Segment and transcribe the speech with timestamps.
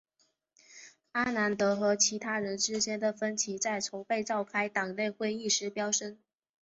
[1.11, 6.17] 阿南德和其他人之间的分歧在筹备召开党内会议时飙升。